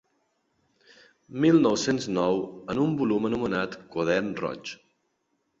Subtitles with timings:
[1.43, 2.41] Mil nou-cents nou
[2.75, 4.77] en un volum anomenat Quadern roig.